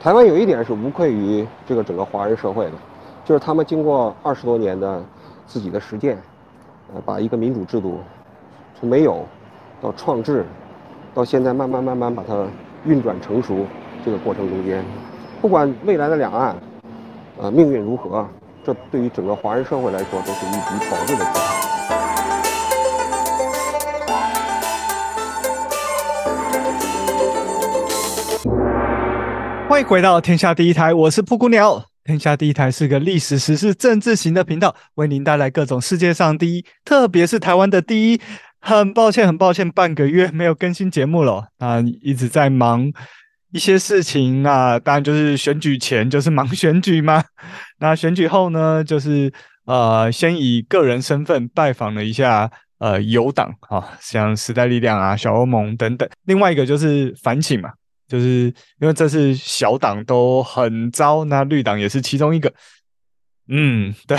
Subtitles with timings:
[0.00, 2.72] 台湾有一点是无愧于这个整个华人社会的，
[3.22, 5.04] 就是他们经过二十多年的
[5.46, 6.16] 自己的实践，
[6.94, 8.00] 呃，把一个民主制度
[8.74, 9.26] 从没有
[9.78, 10.46] 到创制，
[11.12, 12.46] 到现在慢慢慢慢把它
[12.86, 13.66] 运转成熟，
[14.02, 14.82] 这个过程中间，
[15.42, 16.56] 不管未来的两岸，
[17.36, 18.26] 呃，命运如何，
[18.64, 21.79] 这对于整个华人社会来说都是一笔宝贵的资产。
[29.70, 31.80] 欢迎回到天下第一台，我是布谷鸟。
[32.02, 38.20] 天下第一台是个历史、时事、政治型的频道，为您带来各种世界上第一，特别是台湾的第一。
[38.60, 41.46] 很抱歉，很抱歉，半个月没有更新节目了。
[41.58, 42.92] 啊，一直在忙
[43.52, 47.22] 一些事情啊，当然就是选举前就是忙选举嘛。
[47.78, 49.32] 那选举后呢，就是
[49.66, 52.50] 呃，先以个人身份拜访了一下
[52.80, 56.08] 呃友党啊，像时代力量啊、小欧盟等等。
[56.24, 57.70] 另外一个就是反省嘛，
[58.10, 62.52] 就是因为这次小党都很糟，那绿党也是其中一个。
[63.48, 64.18] 嗯， 对，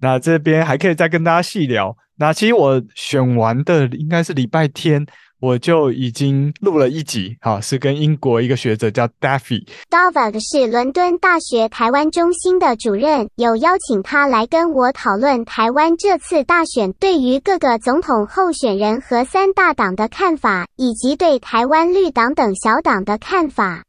[0.00, 1.94] 那这边还可以再跟大家细聊。
[2.16, 5.04] 那其实我选完的应该是礼拜天，
[5.40, 9.66] 我就已经录了一集，好，是跟英国一个学者叫 Daffy。
[9.88, 23.82] Davag 是伦敦大学台湾中心的主任，有邀请他来跟我讨论台湾这次大选对于各个总统候选人和三大党的看法，以及对台湾绿党等小党的看法。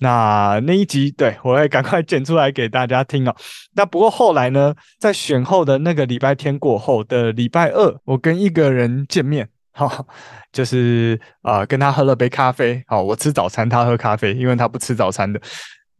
[0.00, 3.36] 那那一集，对，我会赶快剪出来给大家听哦。
[3.76, 9.46] 那不过后来呢，在选后的那个礼拜天过后的礼拜二，我跟一个人见面，
[9.88, 10.06] 哈，
[10.52, 12.80] 就是啊、呃，跟他喝了杯咖啡。
[12.86, 15.40] 好，我吃早餐，他喝咖啡，因为他不吃早餐的。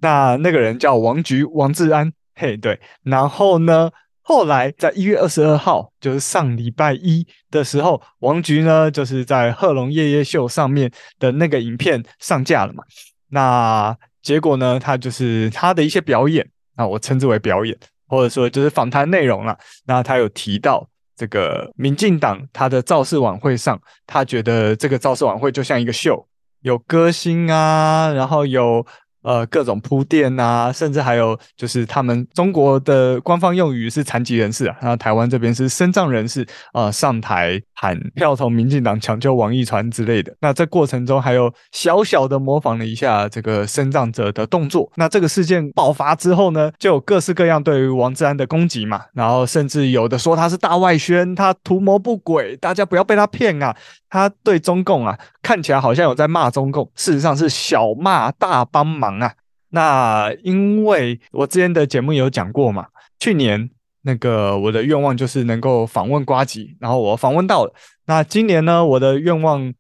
[0.01, 2.79] 那那个人叫王菊，王志安，嘿，对。
[3.03, 3.91] 然后呢，
[4.23, 12.85] 后来在一月二十二号，就是上礼拜一的时候，王菊呢，就是在贺龙夜夜秀上面的那个影片上架了嘛。
[13.31, 14.79] 那结果呢？
[14.79, 19.59] 他就是他的一些表演啊，我称之为表演，或者说就是访谈内容了。
[19.87, 26.27] 那他有提到这个民进党他的造势晚会上，他觉得这个造势晚会就像一个秀，
[26.63, 28.87] 有歌星啊，然后有。
[29.25, 36.43] 呃，各种铺垫啊，甚至还有就是他们中国的官方用语是残疾人士啊，然后台湾这边是身障人士
[36.73, 40.33] 啊、呃，上台喊票投民进党，抢救王一川之类的。
[40.41, 44.91] 那这过程中还有小小的模仿了一下这个身障者的动作。
[44.97, 53.75] 那这个事件爆发之后呢，就有各式各样对于王志安的攻击嘛，然后甚至有的说他是大外宣，他图谋不轨，大家不要被他骗啊。
[54.11, 59.33] 他对中共啊，看起来好像有在骂中共，事实上是小骂大帮忙啊。
[59.71, 62.87] 那因为我之前的节目有讲过嘛，
[63.19, 63.71] 去年
[64.03, 67.75] 那个我的愿望就是能够访问瓜吉，然后我访问到了。
[68.07, 69.73] 那今年呢，我的愿望，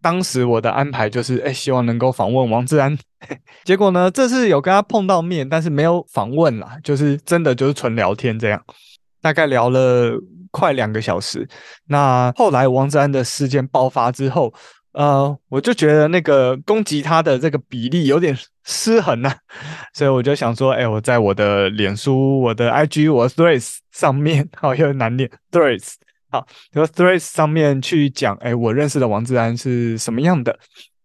[0.00, 2.96] 当时我的安排就是，哎，希望能够访问王志安。
[3.64, 8.62] 结果呢，这次有跟他碰到面，但是没有访问啦，就是真的就是纯聊天这样，
[9.20, 10.18] 大概聊了。
[10.56, 11.48] 快两个小时，
[11.88, 14.54] 那后来王志安的事件爆发之后，
[14.94, 19.34] 呃，我就觉得那个攻击他的这个比例有点失衡呐、
[19.92, 25.94] 所以我就想说，哎、我在我的脸书、我的 IG、我的 Threads 上面，好，又难念 Threads，
[26.30, 30.58] 好，就 Threads 上面去讲，哎、我认识的王志安是什么样的。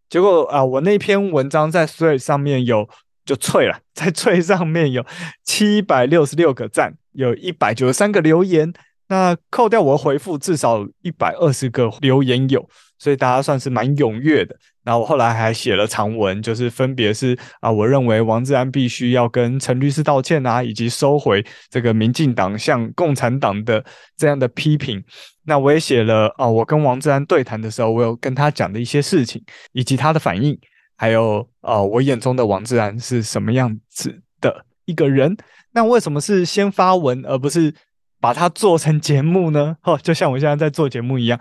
[0.08, 2.88] 结果啊、我那篇文章在 Threads 上面有
[3.26, 5.04] 就脆了，在脆上面有
[5.44, 8.72] 七百六十六个赞，有一百九十三个留言。
[9.08, 14.56] 那扣掉我回复，至少一百二十个留言有，所以大家算是蛮踊跃的。
[14.84, 23.84] 然后我后来还写了长文，就是分别是啊，我认为王志安必须要跟陈律师道歉啊，以及收回这个民进党向共产党的
[24.18, 25.04] 这样的批评。
[25.46, 29.44] 那我也写了啊，我跟王志安对谈的时候，我有跟他讲的一些事情，
[29.74, 30.58] 以及他的反应，
[30.96, 35.38] 还有啊，我眼中的王志安是什么样子的一个人。
[35.72, 37.74] 那为什么是先发文而不是？
[38.22, 39.78] 把它做成节目呢？
[39.84, 41.40] 哦， 就像我现在在做节目一样，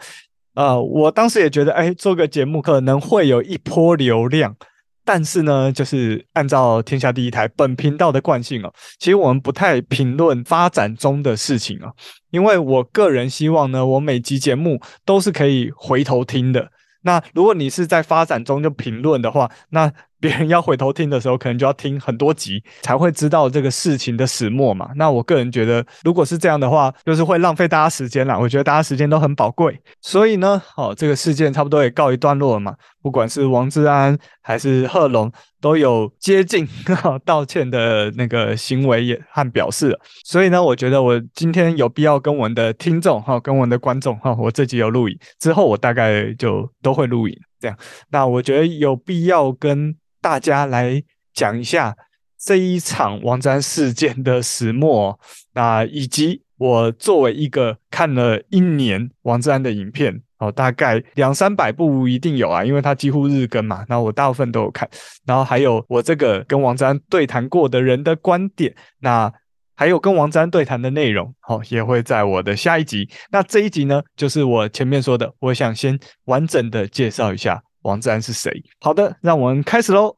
[0.59, 4.57] 呃，我当时也觉得，哎，做个节目可能会有一波流量，
[5.05, 11.93] 但是呢，就是按照天下第一台本频道的惯性哦，其实我们不太评论发展中的事情啊，
[12.33, 16.69] 因为我个人希望呢，我每集节目都是可以回头听的。
[17.03, 24.91] 那如果你是在发展中就评论的话，那别人要回头听的时候，可能就要听很多集才会知道这个事情的始末嘛。
[24.97, 28.39] 那我个人觉得，如果是这样的话，就是会浪费大家时间啦。
[28.39, 32.75] 我觉得大家时间都很宝贵，所以呢，好，这个事件差不多也告一段落了嘛。
[33.01, 36.67] 不管是王志安还是贺龙，都有接近
[37.25, 39.97] 道歉的那个行为也和表示。
[40.25, 47.77] 所以呢，我觉得我今天有必要跟我们的听众哈，跟我们的观众哈，我这集有录影之后，我大概就都会录影这样。
[48.11, 49.95] 那我觉得有必要跟
[50.29, 51.03] 大家来
[51.33, 51.97] 讲一下
[52.39, 55.19] 这一场王志安事件的始末，
[55.55, 60.21] 那以及我作为一个看了一年王志安的影片。
[60.37, 63.87] 哦，大概两三百部一定有啊，因为他几乎日更嘛。
[63.89, 64.87] 然后我大部分都有看，
[65.25, 69.33] 然后还有我这个跟王志安对谈过的人的观点，那
[69.75, 73.09] 还有跟王志安对谈的内容，哦，也会在我的下一集。
[73.31, 78.53] 那这一集呢，就是我前面说的，我想先完整的介绍一下王志安是谁。
[78.81, 80.15] 好的，让我们开始喽。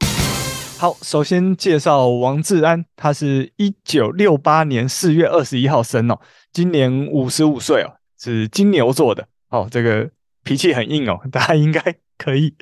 [0.77, 6.19] 好，首先介绍王志安，他是一九六八年四月二十一号生哦，
[6.51, 9.27] 今年五十五岁哦，是金牛座的。
[9.49, 10.09] 哦，这个
[10.43, 11.81] 脾气很硬哦， 大家应该
[12.17, 12.53] 可以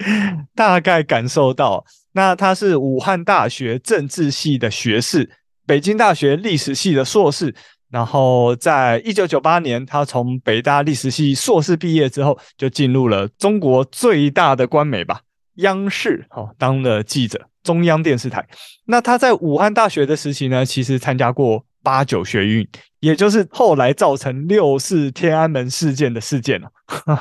[0.53, 1.85] 大概感受到。
[2.11, 5.29] 那他是武汉大学政治系的学士，
[5.65, 7.55] 北京大学历史系的硕士。
[7.91, 15.21] 然后在一九九八年，他从北大历史系硕士毕业之后，就进入了中国最大的官媒吧，
[15.55, 18.47] 央视，哦，当了记者，中央电视台。
[18.85, 21.63] 那他在武汉大学的时期呢，其实参加过。
[21.81, 22.67] 八九学运，
[22.99, 26.69] 也就是后来造成六四天安门事件的事件了。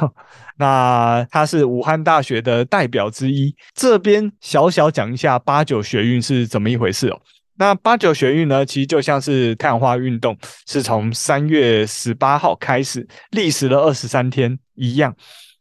[0.59, 3.55] 那他是武汉大学的代表之一。
[3.73, 7.21] 这边小小讲一下八九学运是怎么一回事哦。
[7.59, 15.15] 那八九学运呢，其实就像是太阳花运动，是从三月十八号开始，历时了二十三天一样。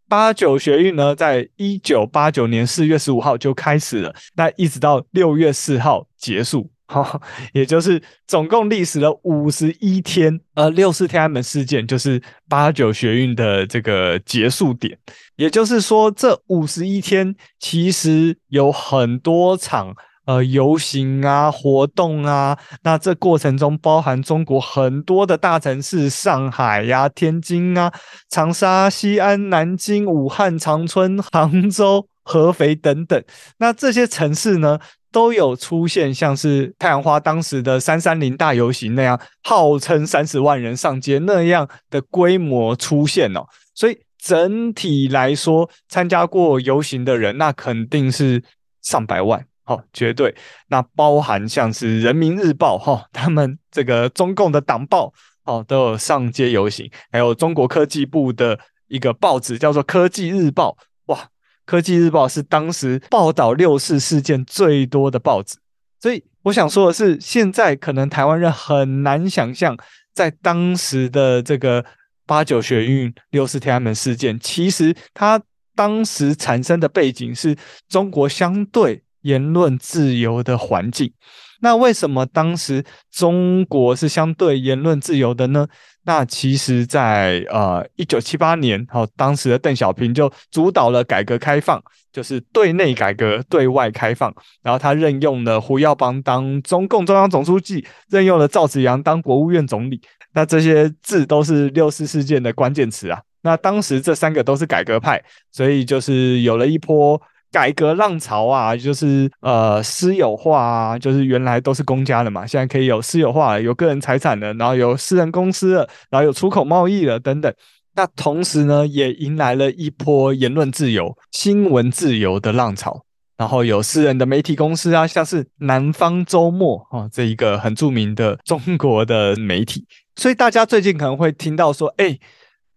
[0.08, 6.70] 八九学运呢，在一九八九年四月十五号就开始了，那一直到六月四号结束。
[6.90, 7.22] 好，
[7.52, 14.98] 也就是总共历时了五十一天，呃，六四天安门事件就是八九学运的这个结束点。
[15.36, 19.94] 也就是说，这五十一天其实有很多场
[20.28, 22.56] 呃游行啊、活动啊。
[22.84, 27.92] 那这过程中包含中国很多的大城市，上海呀、天津啊、
[28.30, 33.24] 长沙、西安、南京、武汉、长春、杭州、合肥等等。
[33.58, 34.78] 那这些城市呢，
[35.12, 43.42] 都有出现像是太阳花当时的三三零大游行那样，号称三十万人上街那样的规模出现哦，
[43.74, 48.44] 所以整体来说，参加过游行的人那肯定是
[48.82, 50.34] 上百万，哦，绝对。
[50.70, 60.76] 那包含像是人民日报哈，他们这个中共的党报哦，都有上街游行，还有中国科技部的一个报纸叫做科技日报，
[61.06, 61.30] 哇。
[61.66, 65.58] 科技日报是当时报道六四事件最多的报纸，
[66.00, 69.76] 所以我想说的是，现在可能台湾人很难想象，
[70.14, 71.84] 在当时的这个
[72.26, 75.42] 八九学运、六四天安门事件，其实它
[75.76, 77.54] 当时产生的背景是
[77.90, 81.12] 中国相对言论自由的环境。
[81.60, 85.68] 那为什么当时中国是相对言论自由的呢？
[86.06, 91.82] 那其实在，呃一九七八年，好、哦，当时的邓小平就主导了改革开放，
[92.14, 94.32] 就是对内改革、对外开放。
[94.62, 100.00] 然后他任用了胡耀邦当中共中央总书记，任用了赵紫阳当国务院总理。
[100.36, 103.20] 那这些字都是六四事件的关键词啊。
[103.42, 105.22] 那当时这三个都是改革派，
[105.52, 107.20] 所以就是有了一波。
[107.52, 117.54] 改革浪潮啊，就是呃私有化啊，就是原来都是公家的嘛，现在可以有私有化了，有个人财产了，然后有私人公司了，然后有出口贸易了等等。
[117.96, 123.04] 那同时呢，也迎来了一波言论自由、新闻自由的浪潮，
[123.38, 129.86] 然后有私人的媒体公司啊，像是南方周末啊，这一个很著名的中国的媒体。
[130.16, 132.20] 所以大家最近可能会听到说，哎，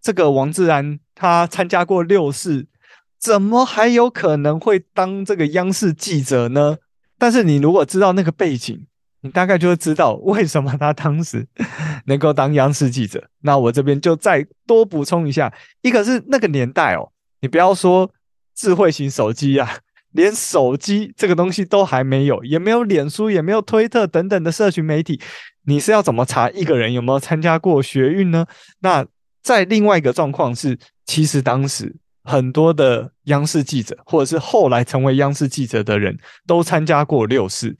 [0.00, 2.66] 这个王志安他参加过六四。
[3.20, 6.78] 怎么还有可能会当这个央视记者呢？
[7.18, 8.86] 但是你如果知道那个背景，
[9.20, 11.46] 你大概就会知道为什么他当时
[12.06, 13.22] 能够当央视记者。
[13.42, 17.12] 那我这边就再多补充一下，一个是那个年代哦，
[17.42, 18.10] 你不要说
[18.54, 19.70] 智慧型手机啊，
[20.12, 25.20] 连手机这个东西都还没有，也没有脸书，也没有推特等等的社群媒体，
[25.66, 28.46] 你是要怎么查一个人有没有参加过学运呢？
[28.80, 29.04] 那
[29.42, 31.94] 在另外一个状况是，其实当时。
[32.30, 37.76] 很多的央视记者，或者是后来成为央视记者的人都参加过六四，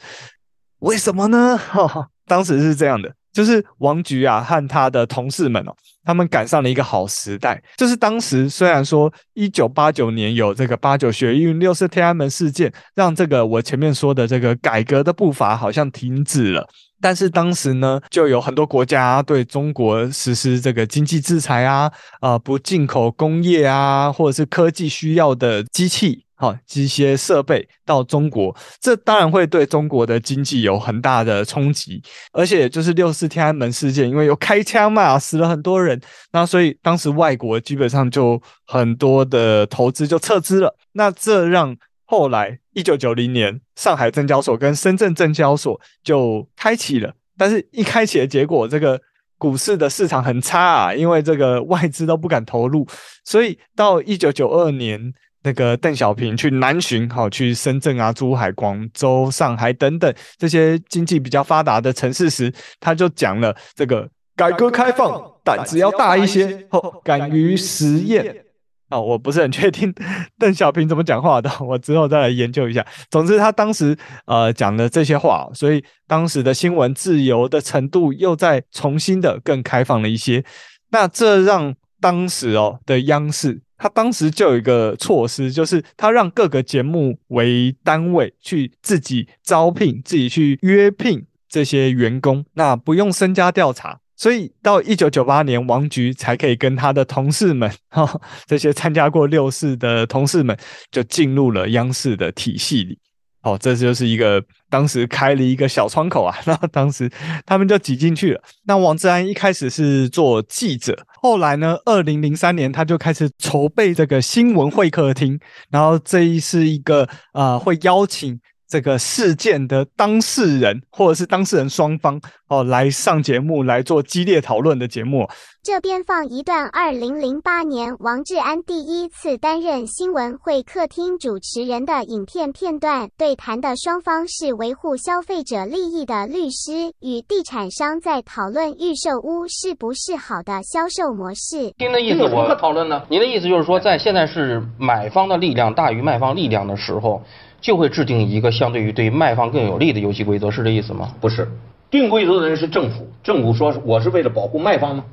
[0.80, 1.56] 为什么呢？
[1.56, 5.72] 哈 哈，当时是这样的，就是王菊啊和他的同事们哦，
[6.04, 16.66] 他们赶上了一个好时代，就是当时虽然说一九八九年有这个八九学运、六四天安门事件，让这个我前面说的这个改革的步伐好像停止了。
[17.02, 32.02] 但是当时呢，就有很多国家对中国实施这个经济制裁啊，啊、不进口工业啊，或者是科技需要的机器、好机械设备到中国，这当然会对中国的经济有很大的冲击。
[32.32, 36.00] 而且就是六四天安门事件，因为有开枪嘛，死了很多人，
[36.32, 40.74] 那所以当时外国基本上就很多的投资就撤资了。
[40.92, 48.98] 那这让后来一九九零年，上海证交所跟深圳证交所就开启了，但是一开启的结果，这个
[49.36, 52.86] 股市的市场很差啊，因为这个外资都不敢投入，
[53.24, 68.44] 所以到一九九二年，那个邓小平去南巡，好去深圳啊、珠海、广州、上海等等这些经济比较发达的城市时，他就讲了这个改革开放胆子要大一些，哦，敢于实验。
[68.90, 69.94] 哦，我不是很确定
[70.36, 72.84] 邓小平怎么讲话的，我之后再来研究一下。
[73.08, 80.44] 总之，他当时呃讲的这些话，所以当时的新闻自由的程度又再重新的更开放了一些。
[80.90, 93.98] 那这让当时哦的央视，他当时就有一个措施，就是他让各个节目为单位去自己招聘、自己去约聘这些员工，那不用身家调查。
[94.14, 100.54] 所以到一九九八年，王菊才可以跟他的同事们，哈， 这些参加过六四的同事们，
[100.92, 102.98] 就进入了央视的体系里。
[103.42, 107.10] 哦，这就是一个当时开了一个小窗口啊， 那当时
[107.46, 108.42] 他们就挤进去了。
[108.66, 115.38] 那王志安一开始是做记者，后来呢，二零零三年他就开始筹备这个新闻会客厅，
[115.70, 118.40] 然后这一是一个、呃，会邀请。
[118.70, 125.28] 这个事件的当事人或者是当事人双方哦，来上节目来做激烈讨论的节目。
[125.62, 133.10] 这边放一段二零零八年王志安第一次担任新闻会客厅主持人的影片片段。
[133.18, 141.74] 对谈的双方是维护消费者利益的律师与地产商，在讨论预售屋是不是好的销售模式。
[141.76, 143.02] 您的意思我讨论呢？
[143.10, 147.20] 您的意思就是说，在现在是买方的力量大于卖方力量的时候。
[147.60, 151.14] 就会制定一个相对于对卖方更有利的游戏规则，是这意思吗？
[151.20, 151.48] 不是，
[151.90, 153.06] 定规则的人是政府。
[153.22, 155.04] 政府说我是为了保护卖方吗？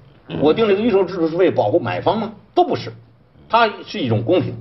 [0.41, 2.33] 我定这个预售制度是为了保护买方吗？
[2.53, 2.91] 都不是，
[3.49, 4.55] 它是一种公平，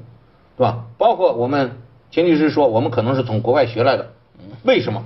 [0.57, 0.85] 对吧？
[0.97, 1.71] 包括我们
[2.11, 4.07] 秦律师说，我们可能是从国外学来的，
[4.63, 5.03] 为什么？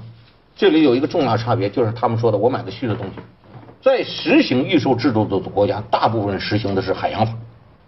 [0.57, 3.13] 这里有一个重大差别，就是他们说的我买的虚的东西，
[3.81, 7.33] 在实行预售制度的国家，大部分实行的是海洋法，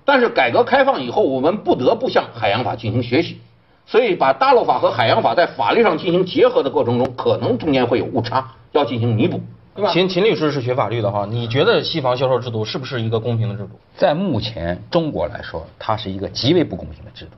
[0.07, 3.39] 但是改革开放以后，我们不得不向海洋法进行学习。
[3.85, 9.41] 所以，把大陆法和海洋法在法律上进行结合的过程中，可能中间会有误差，要进行弥补，
[9.75, 9.91] 对吧？
[9.93, 13.71] 秦秦律师是学法律的哈，你觉得西方销售制度是不是一个公平的制度？
[13.97, 17.33] 在目前中国来说，它是一个极为不公平的制度。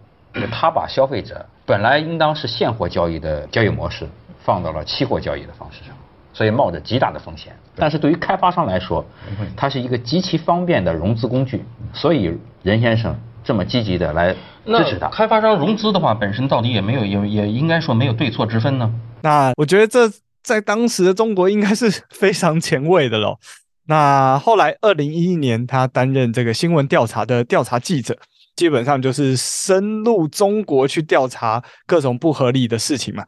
[0.53, 4.07] 它把消费者本来应当是现货交易的交易模式，
[4.41, 5.95] 放到了期货交易的方式上，
[6.33, 7.53] 所以冒着极大的风险。
[7.75, 9.05] 但是对于开发商来说，
[9.57, 11.65] 它是一个极其方便的融资工具。
[11.93, 13.17] 所以任先生。
[13.45, 14.33] 这么积极的来
[14.65, 18.91] 支持他，开发商融资的话，本身到底也没有，也也应该说没有对错之分呢。
[19.23, 20.11] 那我觉得这
[20.43, 23.37] 在当时的中国应该是非常前卫的喽。
[23.87, 28.17] 那后来二零一一年，他担任这个新闻调查的调查记者，
[28.57, 33.25] 基本上就是深入中国去调查各种不合理的事情嘛。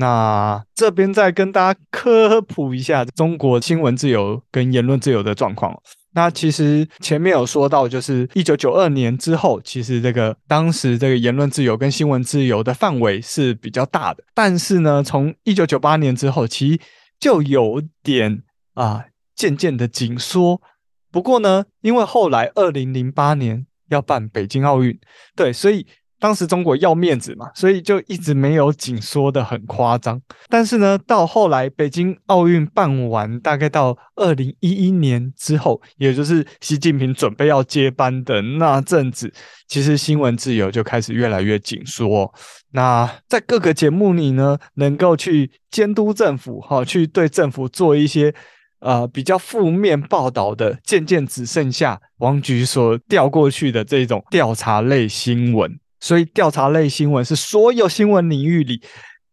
[0.00, 5.76] 那这边再跟大家科普一下中国新闻自由跟言论自由的状况。
[6.12, 14.22] 那其实前面有说到，就是一九九二年之后，其实这个当时这个言论自由跟新闻自由的范围是比较大的。
[14.34, 16.80] 但是呢，从一九九八年之后，其实
[17.18, 20.62] 就有点啊渐渐的紧缩。
[21.10, 24.96] 不过呢，因为后来二零零八年要办北京奥运，
[25.34, 25.84] 对，所以。
[26.20, 30.20] 当时中国要面子嘛，所以就一直没有紧缩的很夸张。
[30.48, 39.32] 但是呢，到后来北京奥运办完，大概到二零一一年之后，也就是习近平准备要接班的那阵子，
[39.68, 42.32] 其实新闻自由就开始越来越紧缩。
[42.72, 48.34] 那在各个节目里呢，能够去监督政府，哈，去对政府做一些
[48.80, 55.78] 呃比较负面报道的，渐渐只剩下王菊所调过去的这种调查类新闻。
[56.00, 58.80] 所以，调查类新闻是所有新闻领域里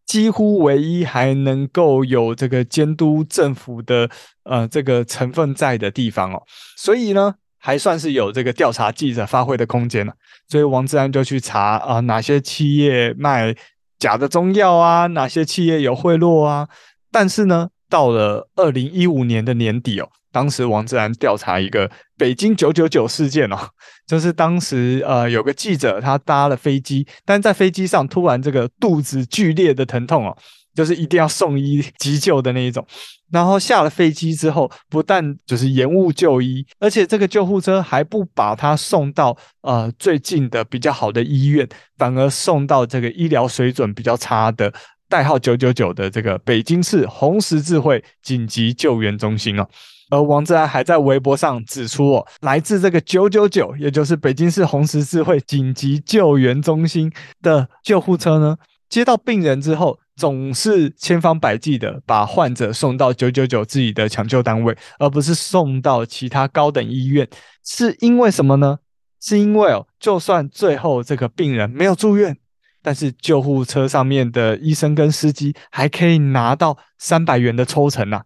[0.06, 4.10] 几乎唯一还能够有这个监督政府的
[4.44, 6.42] 呃这个成分在的地方哦。
[6.78, 10.14] 所以呢，还算是有这个调查记者发挥的空间了。
[10.48, 13.56] 所以，王志安就去查啊，哪些企业卖
[13.98, 16.68] 假的中药啊，哪些企业有贿赂啊。
[17.12, 20.10] 但是呢，到了二零一五年的年底哦。
[20.36, 23.58] 当时王志安调查一个北京九九九事件哦，
[24.06, 30.38] 就是当时呃有个记者他搭了飞机，但在飞机上突然这个肚子剧烈的疼痛哦，
[30.76, 32.86] 就是一定要送医急救的那一种。
[33.32, 41.66] 然后下了飞机之后，不但就是延误就医，而且这个救护车还不把他送到呃最近的比较好的医院，
[41.98, 44.74] 反而送到这个医疗水准比较差的
[45.08, 49.66] 代号九九九的这个北京市红十字会紧急救援中心哦。
[50.10, 58.56] 而王志安还在微博上指出，哦，来自这个九九九，也就是北京市红十字会紧急救援中心的救护车呢，
[58.88, 67.28] 接到病人之后，总是千方百计的把患者送到九九九自己的抢救单位，而不是送到其他高等医院，
[67.64, 68.78] 是因为什么呢？
[69.20, 72.38] 是因为哦，就算最后这个病人没有住院，
[72.84, 78.22] 但是救护车上面的医生跟司机还可以拿到三百元的抽成呐。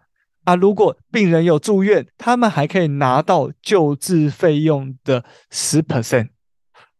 [0.45, 6.29] 啊，如果病人有住院，他们还可以拿到救治费用的十 percent。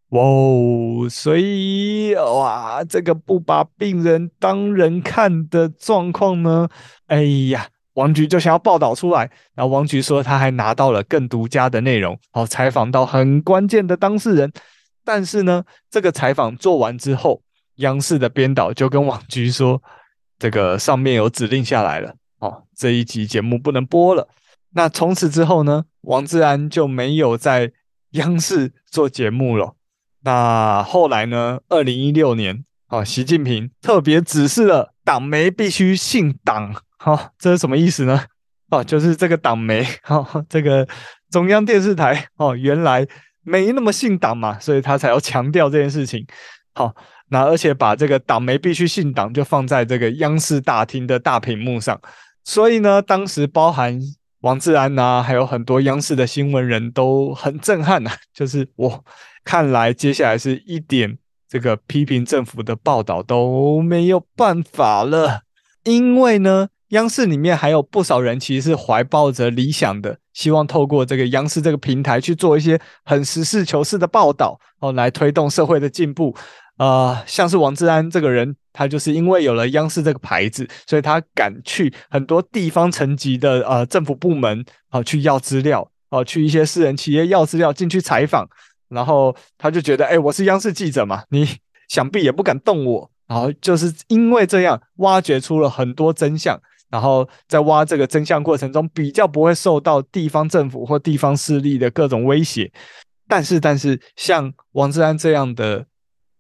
[0.10, 6.68] 哇哦，所以哇，这个不把病人当人看的状况呢，
[7.06, 9.30] 哎呀，王局就想要报道出来。
[9.54, 14.52] 然后王局说他还拿到了更独家的内容，好，采访到很关键的当事人。
[15.06, 17.42] 但是呢，这个采访做完之后，
[17.76, 19.82] 央视的编导就跟王局说，
[20.40, 22.16] 这个上面有指令下来了，
[22.80, 24.30] 这一集节目不能播了。
[24.72, 27.74] 那从此之后呢，王志安就没有在
[28.12, 29.76] 央视做节目了。
[30.22, 31.60] 那后来呢？
[31.68, 38.24] 二零一六年，啊，习近平特别指示了党媒必须姓党，哈，这是什么意思呢？
[38.70, 40.88] 哦，就是这个党媒，哈，这个
[41.30, 43.06] 中央电视台，哦，原来
[43.42, 46.26] 没那么姓党嘛，所以他才要强调这件事情。
[46.74, 46.94] 好，
[47.30, 52.00] 那而且把这个党媒必须姓党就放在这个央视大厅的大屏幕上，
[52.50, 54.02] 所以呢，当时包含
[54.42, 59.06] 王志安呐，还有很多央视的新闻人都很震撼呐， 就是我。
[59.46, 65.42] 看来接下来是一点这个批评政府的报道都没有办法了，
[65.84, 76.36] 因为呢，央视里面还有不少人其实是怀抱着理想的，希望透过这个央视这个平台去做一些很实事求是的报道，哦，来推动社会的进步。
[76.78, 88.48] 呃，像是王志安这个人，他就是因为有了央视这个牌子，所以他敢去很多地方层级的呃政府部门，啊，去要资料，啊，去一些私人企业要资料进去采访。
[88.88, 91.46] 然后他就觉得，哎，我是央视记者嘛，你
[91.90, 93.12] 想必也不敢动我。
[93.28, 96.58] 然后就是因为这样，挖掘出了很多真相。
[96.90, 102.72] 然后在挖这个真相过程中，比较不会受到地方政府或地方势力的各种威胁。
[103.28, 105.86] 但是，但是像王志安这样的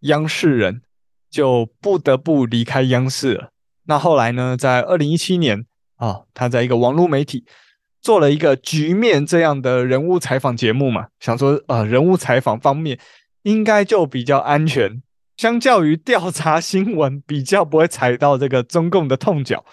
[0.03, 0.81] 央视人，
[1.29, 3.49] 就不得不离开央视了。
[3.85, 5.65] 那后来呢，在二零一七年
[5.97, 7.45] 啊，他在一个网络媒体。
[8.01, 12.97] 做了一个局面这样的人物采访节目嘛，想说呃人物采访方面
[13.43, 15.03] 应该就比较安全，
[15.35, 19.65] 相较于调查新闻比较不会踩到这个中共的痛脚。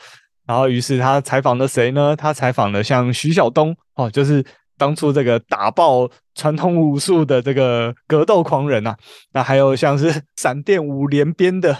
[0.44, 2.16] 然后于是他采访了谁呢？
[2.16, 4.44] 他采访了像徐晓东哦，就是
[4.76, 8.96] 当初这个打爆传统武术的这个格斗狂人啊。
[9.32, 11.76] 那还有像是 闪电五连鞭的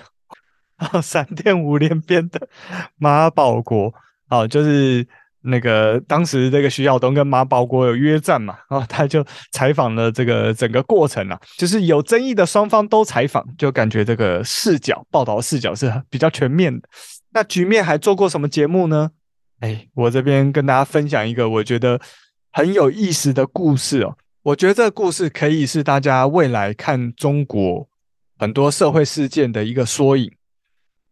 [0.76, 2.48] 啊， 闪电五连鞭的
[2.96, 3.92] 马保国
[4.30, 5.06] 哦，就是。
[5.48, 16.88] 那个当时这个徐晓东跟马保国有约战嘛，然后他就采访了这个整个过程啊，就是有争议的双方都采访，就感觉这个视角报道视角是比较全面的。
[17.32, 19.08] 那局面还做过什么节目呢？
[19.60, 22.00] 哎，我这边跟大家分享一个我觉得
[22.56, 24.16] 很有意思的故事哦。
[24.42, 27.86] 我觉得这个故事可以是大家未来看中国
[28.38, 30.32] 很多社会事件的一个缩影，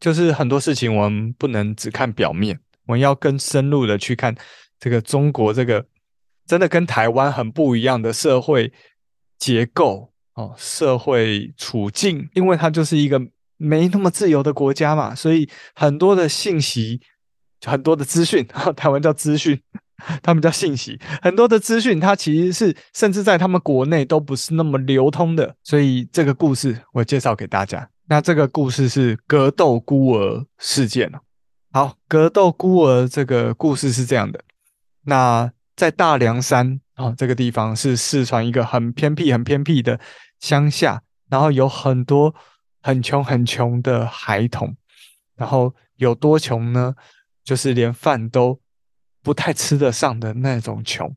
[0.00, 2.58] 就是很多事情我们不能只看表面。
[2.86, 4.34] 我们要更深入的去看
[4.80, 5.84] 这个中国这个
[6.46, 8.72] 真的跟台湾很不一样的社会
[9.38, 13.20] 结构哦，社会处境，因为它就是一个
[13.58, 17.02] 没那么自由的国家嘛，所以很多的信息，
[17.66, 19.60] 很多的资讯， 台湾叫资讯，
[20.22, 27.88] 他们叫信息，很多的资讯它其实是甚至在他们国内都不是那么流通的，所以这个故事我介绍给大家。
[28.06, 31.10] 那这个故事是格斗孤儿事件。
[31.72, 34.40] 好，格斗孤儿这个故事是这样的。
[35.04, 39.98] 那在大凉山啊、哦，这个地方是四川一个很偏僻、很偏僻的
[40.40, 42.34] 乡下，然后有很多
[42.82, 44.76] 很穷、很穷的孩童。
[45.36, 46.94] 然后有多穷呢？
[47.42, 48.58] 就是连饭都
[49.24, 51.12] 不太吃得上的那种穷。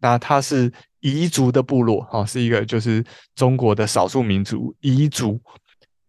[0.00, 3.04] 那他是彝族的部落哈、是一个就是
[3.36, 5.40] 中国的少数民族彝族。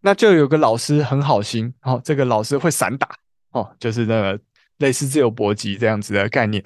[0.00, 3.08] 那就有个老师很好心，哦，这个老师会散打。
[3.52, 4.40] 哦，就是那个
[4.78, 6.60] 类似自由搏击这样子的概念，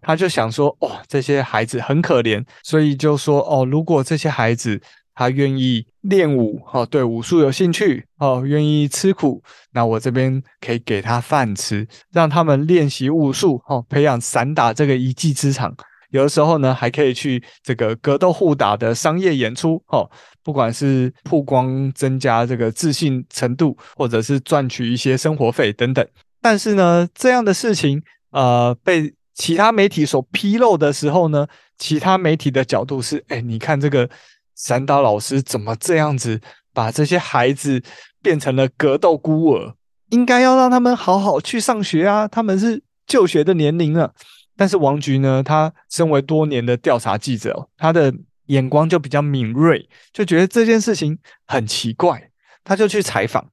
[0.00, 4.82] 他就想说，哦，这些孩子很可怜，所以就说，哦，如果这些孩子
[5.16, 15.74] 他愿意练武，哦，对武术有兴趣，哦，愿意吃苦，那我这边可以给他饭吃，让他们练习武术，哦，培养散打这个一技之长。
[16.10, 20.08] 有的时候呢，还可以去这个格斗互打的商业演出，哦，
[20.44, 26.06] 不管是曝光增加这个自信程度，或者是赚取一些生活费等等。
[26.40, 28.00] 但是呢，这样的事情，
[28.30, 34.08] 呃，被其他媒体所披露的时候呢，其他媒体的角度是，哎，你看这个
[34.56, 36.40] 散打老师怎么这样子
[36.74, 37.80] 把这些孩子
[38.20, 39.76] 变成了格斗孤儿，
[40.08, 44.12] 应该要让他们好好去上学啊，他们是就学的年龄了。
[44.56, 48.12] 但是王菊呢，他身为多年的调查记者，他的
[48.46, 52.30] 眼光就比较敏锐，就觉得这件事情很奇怪，
[52.64, 53.50] 他就去采访，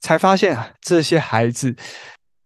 [0.00, 1.76] 才发现啊，这些孩子，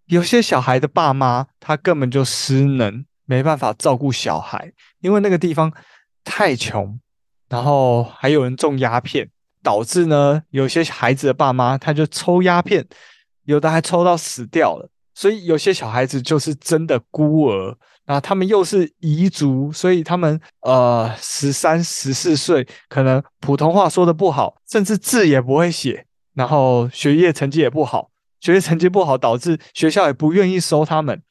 [0.05, 5.73] 有些小孩的爸妈他根本就失能，没办法照顾小孩，因为那个地方
[6.23, 7.01] 太穷，
[7.49, 9.29] 然后还有人种鸦片，
[9.63, 12.87] 导致呢，有些孩子的爸妈他就抽鸦片，
[13.45, 14.89] 有的还抽到死掉了。
[15.15, 26.05] 所以有些小孩子就是真的孤儿，那他们又是彝族，所以他们呃十三十四岁，可能普通话说得不好，甚至字也不会写，
[26.35, 31.23] 然后学业成绩也不好，学业成绩不好导致学校也不愿意收他们，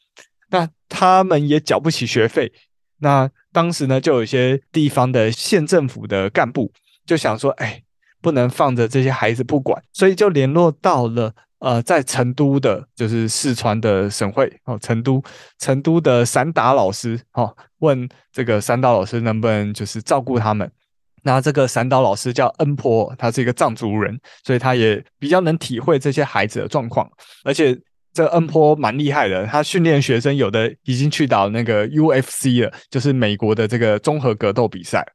[0.50, 2.52] 那他们也缴不起学费。
[3.00, 6.72] 那当时呢，就有一些地方的县政府的干部
[7.06, 7.82] 就想说，哎，
[8.22, 11.34] 不能放着这些孩子不管，所以就联络到了。
[11.60, 15.24] 呃，在成都的，就是四川的省会哦，成都，
[15.58, 20.70] 成都的散打老师哦，问这个散打老师能不能就是照顾他们。
[21.24, 27.10] 那这个散打老师叫恩婆，他是一个藏族人，所以他也比较能体会这些孩子的状况。
[27.44, 27.76] 而且
[28.16, 35.06] 这恩波蛮厉害的，他训练学生有的已经去到那个 UFC 了，就是美国的这个综合格斗比赛。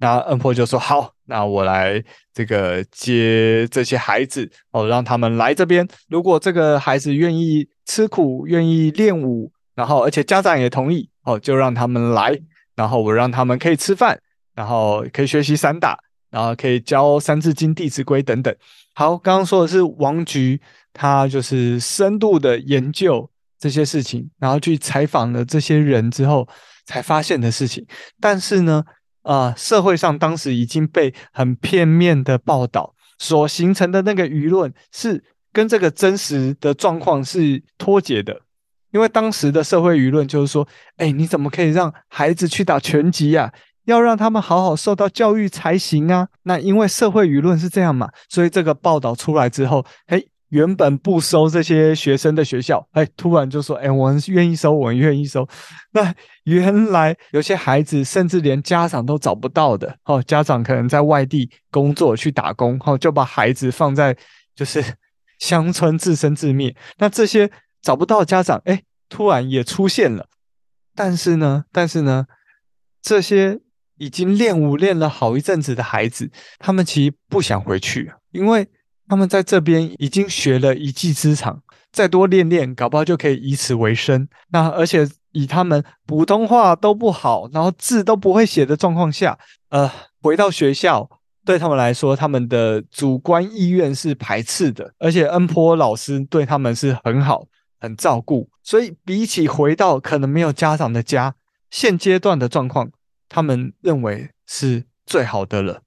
[0.00, 5.86] 那恩波就说好，那我来这个接这些孩子哦，让他们来这边。
[6.08, 12.38] 如果这个孩子愿意吃苦，愿意练武，然后而且家长也同意哦，就让他们来。
[12.74, 14.18] 然后我让他们可以吃饭，
[14.54, 15.98] 然后可以学习散打，
[16.30, 18.54] 然后可以教《三字经》《弟子规》等等。
[18.94, 20.60] 好，刚刚说的是王菊，
[21.00, 26.48] 他就是深度的研究这些事情，然后去采访了这些人之后
[26.86, 27.86] 才发现的事情。
[28.20, 28.82] 但是呢，
[29.22, 38.40] 啊、社会上当时已经被很片面的报道所形成的那个舆论，是跟这个真实的状况是脱节的。
[38.90, 43.52] 因为当时的社会舆论就是说，哎，你怎么可以让孩子去打拳击呀？
[43.84, 46.26] 要让他们好好受到教育才行啊。
[46.42, 50.28] 那因为社会舆论是这样嘛，所以这个报道出来之后，嘿。
[50.50, 55.46] 原本不收这些学生的学校，哎，突然就说，哎，我们愿意收，我们愿意收。
[55.92, 64.16] 那原来有些孩子甚至连家长都找不到的，哦，家长可能在外地工作去打工，哦，就把孩子放在
[64.54, 64.82] 就是
[65.38, 66.74] 乡村自生自灭。
[66.96, 67.50] 那这些
[67.82, 70.26] 找不到家长，哎，突然也出现了。
[70.94, 72.26] 但是呢，但是呢，
[73.02, 73.60] 这些
[73.98, 78.66] 已经练武练了好一阵子的孩子，他们其实不想回去，因为。
[79.08, 84.28] 他们在这边已经学了一技之长，再多练练，搞不好就可以以此为生。
[84.50, 89.38] 那而且以他们普通话都不好，然后字都不会写的状况下，
[89.70, 89.90] 呃，
[90.20, 91.08] 回到学校
[91.46, 94.92] 对他们来说，他们的主观意愿是排斥的。
[94.98, 97.46] 而且恩波老师对他们是很好，
[97.80, 101.34] 很照顾，所以比起回到可能没有家长的家，
[101.70, 102.90] 现阶段的状况，
[103.26, 105.80] 他们认为是最好的了。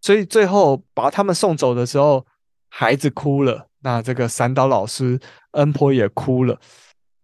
[0.00, 2.24] 所以最后把他们送走的时候。
[2.68, 5.18] 孩子哭了，那这个散打老师
[5.52, 6.58] 恩波也哭了。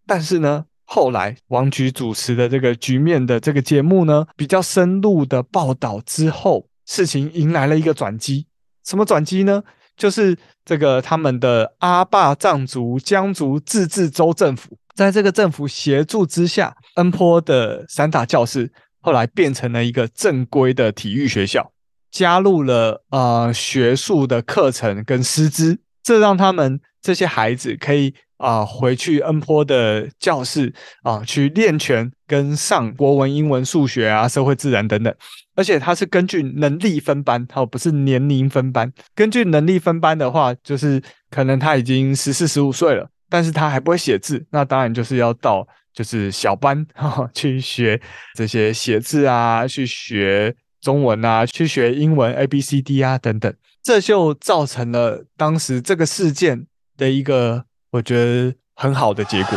[0.07, 8.47] 但是呢，后来王菊主持的这个局面的这个节目呢，比较深入的报道之后，事情迎来了一个转机。
[8.85, 9.63] 什么转机呢？
[9.97, 21.72] 就是这个他们的阿坝藏族江族自治州政府，在这个政府协助之下，恩波的散打教室后来变成了一个正规的体育学校。
[22.13, 30.73] 加入了呃学术的课程跟师资，这让他们这些孩子可以啊、呃、回去恩坡的教室
[31.03, 35.13] 啊、去练拳跟上国文、英文、数学啊、社会、自然等等。
[35.55, 38.93] 而且他是根据能力分班，他不是年龄分班。
[39.15, 48.01] 根据能力分班的话，就是可能他已经十四、十五岁了，但是他还不会写字，那当然就是要到就是小班哈哈去学
[48.35, 50.55] 这些写字啊，去学。
[50.83, 56.67] 中文啊，去学英文 A B C D 啊等等，这就造成了当时这个事件
[56.99, 59.57] 的一个我觉得很好的结果。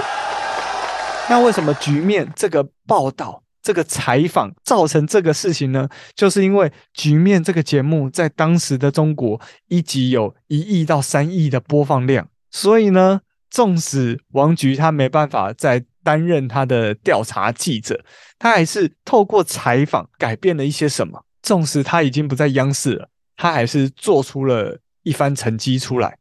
[1.28, 5.90] 那为什么局面这个报道、这个采访造成这个事情呢？
[6.16, 15.84] 就是因为局面这个节目在当时的中国一集有一亿到三亿的播放量，所以呢，纵使王菊他没办法在。
[16.06, 18.00] 担任他的调查记者，
[18.38, 21.26] 他还是透过采访改变了一些什么。
[21.42, 26.18] 纵使他已经不在央视了，他还是做出了一番成绩出来。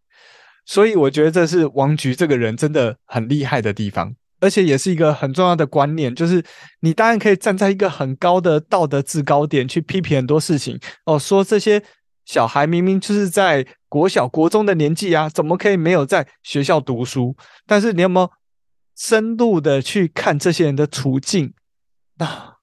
[0.67, 6.45] 所以我觉得这是王菊这个人真的很厉害的地方，而且也是一个很重要的观念，就是
[6.81, 11.83] 你当然可以站在一个很高的道德制高点去批评很多事情哦，说这些
[12.27, 17.35] 小孩明明就是在国小、国中的年纪啊，怎么可以没有在学校读书？
[17.67, 18.31] 但是你有没有
[18.97, 21.55] 深入的去看这些人的处境？
[22.19, 22.57] 那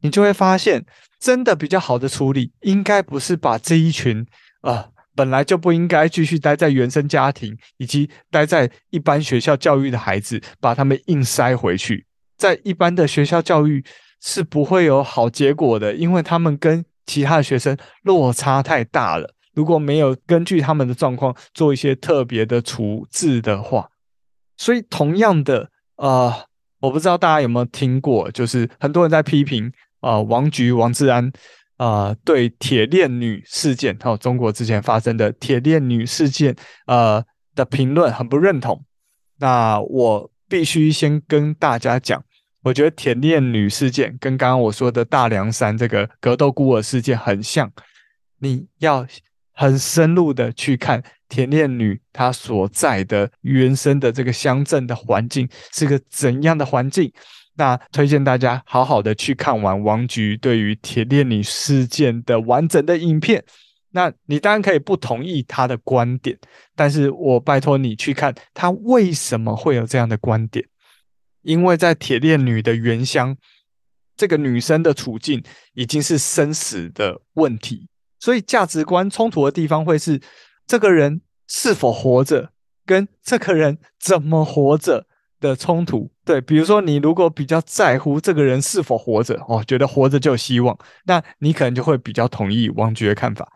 [0.00, 0.84] 你就会发现，
[1.18, 4.26] 真的比较好的处理，应该不是把这一群
[4.60, 12.06] 啊、呃、本来就不应该继续待在原生家庭以及待在一般学校教育的孩子，把他们硬塞回去。
[12.36, 13.84] 在一般的学校教育
[14.20, 19.34] 是不会有好结果的，因为他们跟其他的学生落差太大了。
[19.54, 23.88] 如果没有根据他们的状况做一些特别的处置的话，
[24.56, 26.32] 所以同样的，呃，
[26.80, 29.66] 我不知道大家有没有听过，就是很多人在批评
[30.00, 31.24] 啊、呃，王菊、王志安
[31.76, 36.56] 啊、呃，对铁链女事件，还有中国之前发生的铁链女事件，
[36.86, 37.22] 呃
[37.54, 38.84] 的评论很不认同。
[39.38, 42.22] 那我必须先跟大家讲，
[42.62, 47.70] 我觉得铁链女事件跟刚刚我说的大凉山这个格斗孤儿事件很像，
[48.38, 49.06] 你要。
[49.58, 57.12] 很深入的去看铁链女她所在的原生的这个乡镇的环境是个怎样的环境？
[57.56, 63.44] 那推荐大家好好的去看完王菊对于铁链女事件的完整的影片。
[63.90, 66.38] 那你当然可以不同意她的观点，
[66.76, 70.64] 但是我拜托你去看她为什么会有这样的观点，
[71.42, 73.36] 因为在铁链女的原乡，
[74.16, 75.42] 这个女生的处境
[75.74, 77.88] 已经是生死的问题。
[78.18, 80.20] 所以价值观冲突的地方会是
[80.66, 82.50] 这个人是否活着，
[82.84, 85.06] 跟这个人怎么活着
[85.40, 86.10] 的冲突。
[86.24, 93.50] 对，比如说你如果比较在乎这个人是否活着，哦，觉得活着就有希望，那你可能就会比较同意王菊的看法。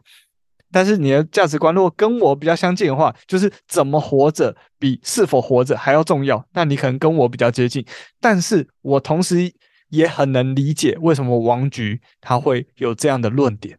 [0.75, 7.85] 但是你的价值观如果跟我比较相近的话，就是怎么活着比是否活着还要重要，那你可能跟我比较接近。
[8.19, 9.53] 但是我同时
[9.91, 13.79] 也很能理解为什么王菊他会有这样的论点。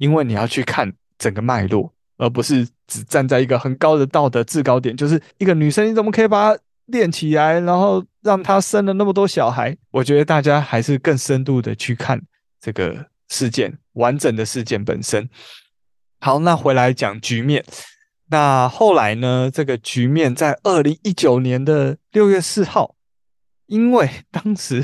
[0.00, 4.96] 因为你要去看整个脉络，而不是只站在一个很高的道德制高点。
[4.96, 9.76] 就是一个女生，你怎么可以把她练起来，然后让她生了那么多小孩？
[9.90, 12.18] 我觉得大家还是更深度的去看
[12.58, 15.28] 这个事件，完整的事件本身。
[16.18, 17.62] 好，那回来讲局面。
[18.30, 19.50] 那后来呢？
[19.52, 22.94] 这个局面在二零一九年的六月四号，
[23.66, 24.82] 因为当时。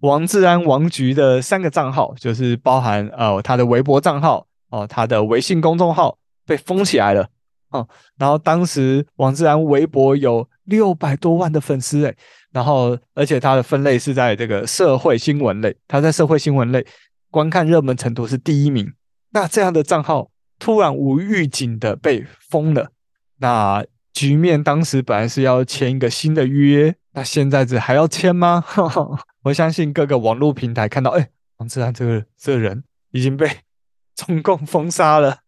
[0.00, 7.28] 王志安、王菊的三个账号，就是包含呃他的微博账号哦，他的微信公众号被封起来了
[7.70, 7.86] 哦。
[8.18, 12.16] 然后当时王志安微博有六百多万的粉丝诶，
[12.52, 16.86] 然后而且他的分类是在这个社会新闻类，他在社会新闻类
[17.30, 18.92] 观看热门程度是第一名。
[19.32, 22.90] 那这样的账号突然无预警的被封了，
[23.38, 28.64] 那局面当时本来是要签一个新的约，那现在这还要签吗？
[29.42, 33.48] 我相信各个网络平台看到，哎，王志安这个这个人已经被
[34.14, 35.38] 中共封杀了，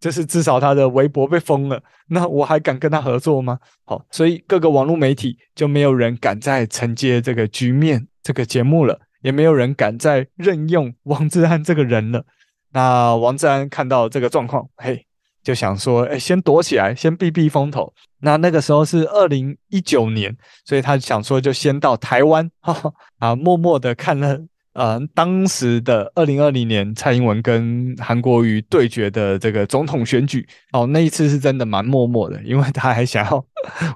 [0.00, 3.58] 就是至少他的微博被封了，那我还敢跟他合作吗？
[3.84, 12.24] 好，所以各个网络媒体就没有人敢再承接这个局面这个节目了，也没有人敢再任用王志安这个人了。
[12.72, 15.06] 那王志安看到这个状况，嘿。
[15.44, 17.92] 就想说，哎，先躲起来，先避避风头。
[18.20, 24.40] 那那个时候是二零一九年，所以他想说，就先到台湾， 哈哈啊，默默的看了，
[24.72, 30.48] 呃，当时的二零二零年蔡英文跟韩国瑜对决的这个总统选举。
[30.72, 33.44] 哦，那一次是真的蛮默默的，因为他还想要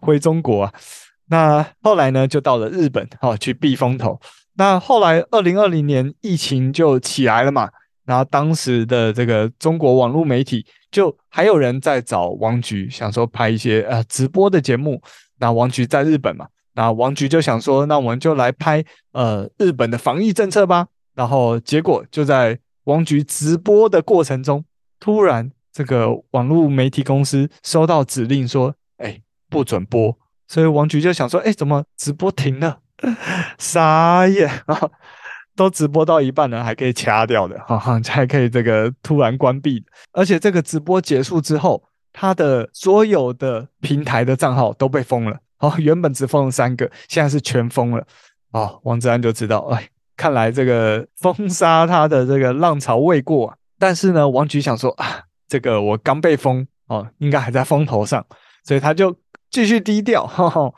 [0.02, 0.72] 回中国啊。
[1.30, 4.20] 那后来呢，就到了日本，哦，去避风头。
[4.56, 7.70] 那后来二零二零年疫情就起来了嘛。
[8.08, 14.98] 然后当时的这个中国网络媒体就还有人在找王菊，想说拍一些呃直播的节目。
[15.38, 20.86] 那王菊在日本嘛，那王菊就想说，那我们就来拍呃日本的防疫政策吧。
[21.14, 24.64] 然后结果就在王菊直播的过程中，
[24.98, 30.16] 突然这个网络媒体公司收到指令说，哎，不准播。
[30.46, 32.78] 所以王菊就想说，哎，怎么直播停了？
[33.58, 34.90] 傻眼啊！
[35.58, 39.84] 都直播到一半了，还可以掐掉的， 哈哈，还可以这个突然关闭。
[40.12, 45.36] 而且这个直播结束之后，他的所有的平台的账号都被封了。
[45.58, 48.06] 哦，原本只封了三个，现在是全封了。
[48.52, 53.52] 哦，王志安就知道，哎，看来这个封杀他的这个浪潮未过。
[53.80, 58.24] 但是呢，王菊想说啊，这个我刚被封，哦，应该还在风头上，
[58.62, 59.12] 所以他就
[59.50, 60.72] 继续低调，哈哈。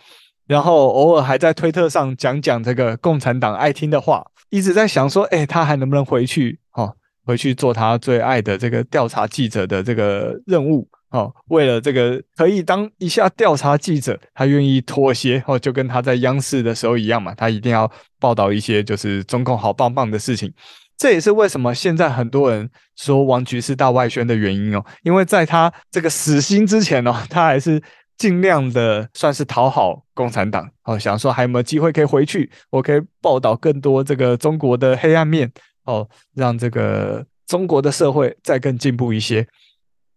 [0.50, 4.26] 然后偶尔还在推特上讲讲这个共产党爱听的话。
[4.48, 6.58] 一直在想说，哎，他还能不能回去？
[6.72, 6.92] 哦，
[7.24, 10.88] 回去做他最爱的这个调查记者的这个任务？
[11.10, 15.40] 哦，为了这个可以当一下调查记者，他愿意妥协。
[15.46, 20.52] 哦，就跟他在央视的时候一样嘛，他一定要报道一些就是中共好棒棒的事情。
[20.96, 27.80] 这也是为什么现在很多人说王菊是大外宣的原因哦，因为在他这个死心之前哦，他还是
[28.20, 30.70] 尽量的算是讨好共产党。
[30.84, 35.50] 哦，想说还有没有机会可以回去，我可以报道更多这个中国的黑暗面。
[35.84, 39.48] 哦，让这个中国的社会再更进步一些。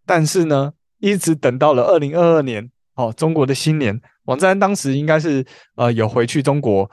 [0.05, 5.45] 但是呢，一直等到了二零二二年哦，中国的新年，王志安当时应该是
[5.77, 6.91] 呃有回去中国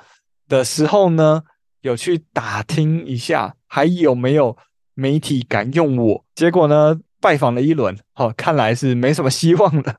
[0.48, 1.42] 的时候呢，
[1.80, 4.56] 有去打听一下还有没有
[4.94, 9.96] 媒体敢用我，结果呢拜访了一轮，哦，看来是没什么希望了，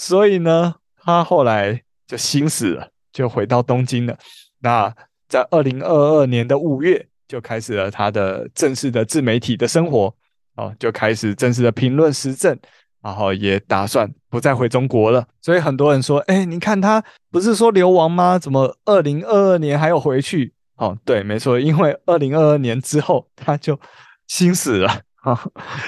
[0.00, 4.16] 所以呢他后来就心死了，就回到东京了。
[4.60, 4.94] 那
[5.28, 10.14] 在二零二二年的五月就开始了他的正式的自媒体的生活。
[10.54, 12.56] 哦，就开始正式的评论时政，
[13.00, 15.24] 然后也打算不再回中国了。
[15.40, 18.38] 所以很多人说，哎，你看他不是说流亡吗？
[18.38, 20.52] 怎么二零二二年还要回去？
[20.76, 23.78] 哦，对，没错，因为二零二二年之后他就
[24.26, 25.40] 心死了，哈，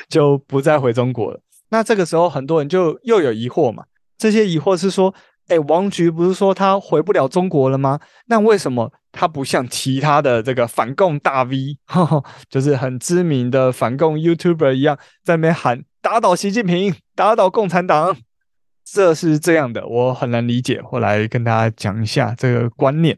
[0.08, 1.40] 就不再回中国了。
[1.70, 3.84] 那这个时候很多人就又有疑惑嘛，
[4.20, 5.14] 这些疑惑是说，
[5.48, 7.98] 哎，王菊不是说他回不了中国了吗？
[8.26, 8.92] 那为什么？
[9.10, 18.14] 他不像其他的这个反共大 V，呵 呵就是很知名的反共 YouTuber 一样，在那边喊打倒习近平，打倒共产党。
[18.84, 20.82] 这是这样的，我很难理解。
[20.92, 23.16] 我来跟大家讲一下这个观念，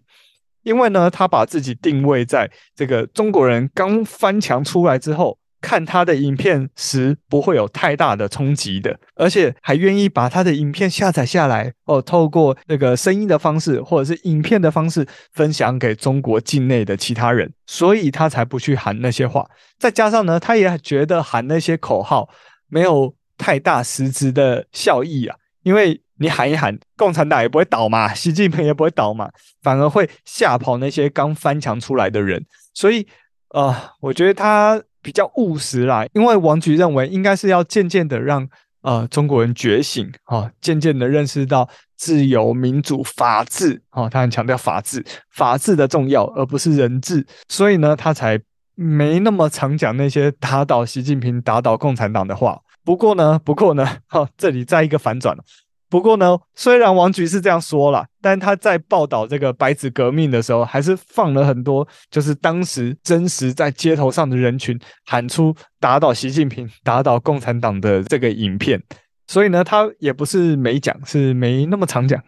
[0.62, 5.36] 因为呢，他把自己定位在这个中国人刚翻墙出来之后。
[5.62, 19.48] 看他的影片时不会有太大的冲击的，而且还愿意把他的影片下载下来哦，透过那个声音的方式或者是影片的方式分享给中国境内的其他人，所以他才不去喊那些话。
[19.79, 22.29] 再加上呢，他也觉得喊那些口号
[22.68, 29.31] 没有太大实质的效益啊，因为你喊一喊，共产党也不会倒嘛，习近平也不会倒嘛，
[29.62, 32.44] 反而会吓跑那些刚翻墙出来的人。
[32.75, 33.07] 所以，
[33.51, 34.83] 呃，我觉得他。
[35.02, 38.48] 比较务实啦，因为王菊认为应该是要渐渐的让
[38.82, 48.40] 呃中国人觉醒哈，渐渐的认识到自由、民主、法治哈，他很强调法治，法治的重要，而不是人治，所以呢，他才
[48.74, 52.60] 没那么常讲那些打倒习近平、打倒共产党的话。
[52.84, 55.36] 不过呢，不过呢，哈，这里再一个反转。
[55.92, 68.83] 不过呢，虽然王菊是这样说了，但他在报道这个白纸革命的时候，还是放了很多，就是当时真实在街头上的人群喊出“打倒习近平，打倒共产党”的这个影片。
[69.26, 72.18] 所以呢，他也不是没讲，是没那么常讲。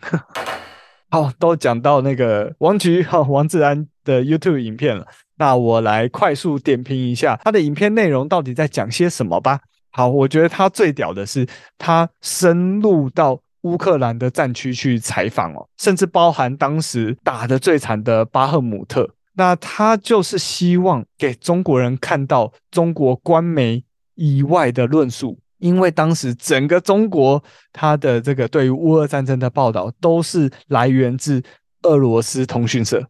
[1.09, 5.07] 好，都讲到那个王菊哈王志安的 YouTube 影片了，
[5.38, 9.59] 那我来快速点评一下他的影片内容到底在讲些什么吧。
[9.90, 11.46] 好，我觉得他最屌的是
[11.79, 13.40] 他深入到。
[13.64, 19.11] 乌克兰的战区去采访哦，甚至包含当时打得最惨的巴赫姆特。
[19.35, 23.83] 那他就是希望给中国人看到中国官媒
[24.14, 31.42] 以外的论述，因为当时整个中国他的这个对于乌俄战争的报道都是来源自
[31.83, 33.05] 俄罗斯通讯社，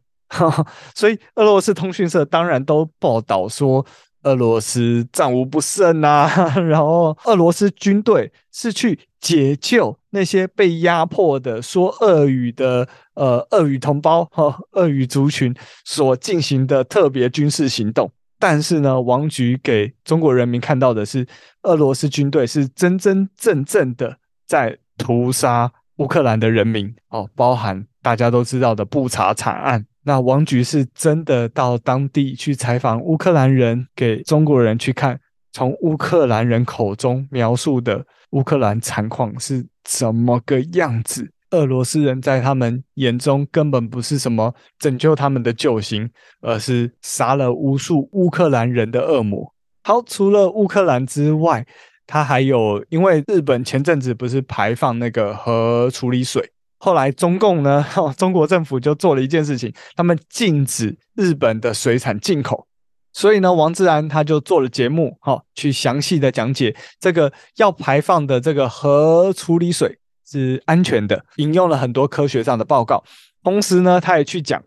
[0.94, 3.84] 所以俄罗斯通讯社当然都报道说。
[4.24, 15.54] 俄罗斯战无不胜啊， 然后俄罗斯军队是去解救那些被压迫的说俄语的呃俄语同胞 和俄语族群
[15.86, 18.10] 所进行的特别军事行动。
[18.38, 21.26] 但是呢，王菊给中国人民看到的是，
[21.62, 29.86] 俄罗斯军队是真真正正的在屠杀乌克兰的人民哦，包含大家都知道的布查惨案。
[30.02, 35.18] 那王菊是真的到当地去采访乌克兰人，给中国人去看，
[35.50, 41.30] 从乌克兰人口中描述的乌克兰惨况是怎么个样子。
[41.50, 49.54] 俄罗斯人在他们眼中根本不是什么拯救他们的救星，而是杀了无数乌克兰人的恶魔。
[49.84, 51.64] 好，除了乌克兰之外，
[52.08, 56.50] 他还有，因为日本前阵子不是排放那个核处理水。
[56.78, 57.86] 后来中共呢，
[58.18, 62.66] 中国政府就做了一件事情，他们禁止日本的水产进口。
[63.14, 69.96] 所以呢，王自然他就做了节目，哈，去详细的讲解这个要排放的这个核处理水
[70.28, 73.02] 是安全的，引用了很多科学上的报告。
[73.44, 74.60] 同时呢，他也去讲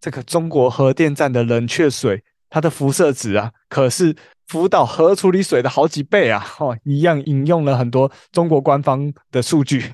[0.00, 4.14] 这个中国核电站的冷却水，它的辐射值啊，可是
[4.46, 9.92] 福岛核处理水的好几倍啊，哈， 一样引用了很多中国官方的数据。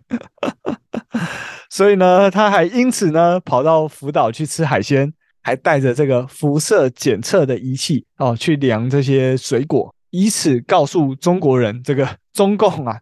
[1.70, 5.12] 所以呢，他还因此呢跑到福岛去吃海鲜，
[5.44, 12.98] 还带着这个辐射检测的仪器哦去量这些水果，以此告诉中国人，这个中共啊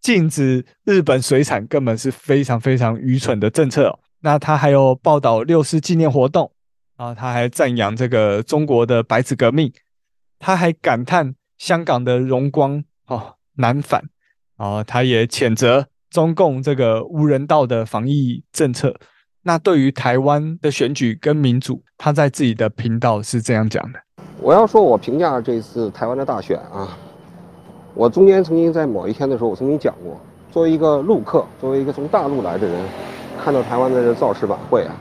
[0.00, 3.98] 禁止日本水产根本是非常非常愚蠢的政策哦。
[4.22, 6.50] 那他还有报道六四纪念活动
[6.96, 9.70] 啊，他还赞扬这个中国的白纸革命，
[10.38, 14.02] 他还感叹香港的荣光哦难返，
[14.56, 18.96] 啊，他也谴责中共这个无人道的防疫政策。
[19.44, 23.98] 那对于台湾的选举跟民主，他在自己的频道是这样讲的：
[24.40, 26.96] 我要说，我评价这次台湾的大选啊，
[27.94, 30.16] 我中间曾经在某一天的时候，我曾经讲过，
[30.50, 32.84] 作为一个陆客，作为一个从大陆来的人，
[33.42, 34.94] 看到台湾的这造势晚会啊，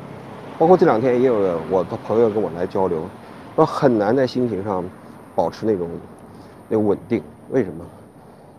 [0.58, 3.08] 包括这两天也有我的朋友跟我来交流，
[3.56, 4.84] 说很难在心情上
[5.36, 5.88] 保持那种
[6.68, 7.22] 那稳定。
[7.52, 7.86] 为什么？